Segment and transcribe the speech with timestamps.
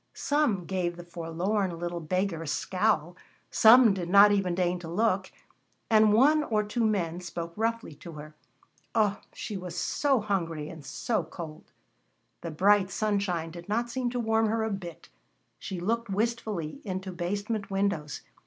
[0.15, 3.15] Some gave the forlorn little beggar a scowl,
[3.51, 5.31] some did not even deign to look,
[5.91, 8.33] and one or two men spoke roughly to her.
[8.95, 9.21] Oh!
[9.33, 11.71] She was so hungry and so cold.
[12.41, 12.91] [Illustration: "She came to a restaurant."] The bright
[13.29, 15.09] sunshine did not seem to warm her a bit.
[15.59, 18.23] She looked wistfully into basement windows.